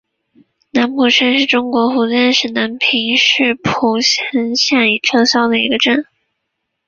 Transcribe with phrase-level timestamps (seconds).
[0.71, 6.07] 南浦镇是中国福建省南平市浦城县已经撤销的一个镇。